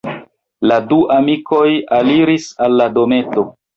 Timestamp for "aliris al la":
1.99-2.89